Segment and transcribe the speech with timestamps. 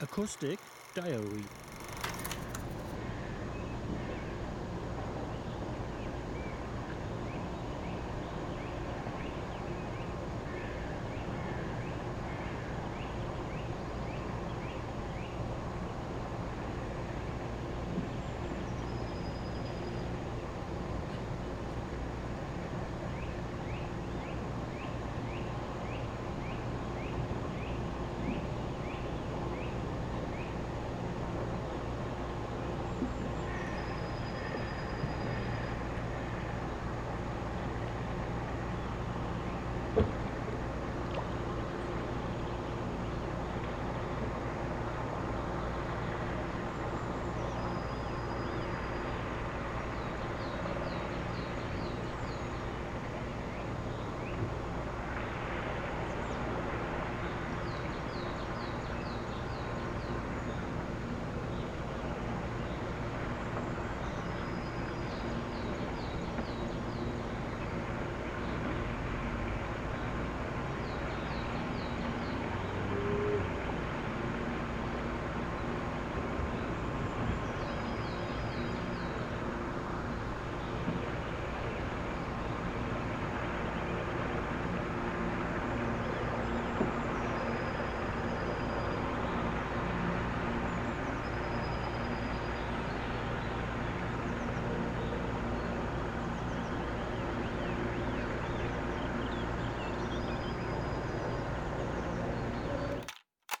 [0.00, 0.58] Acoustic
[0.94, 1.67] Diary.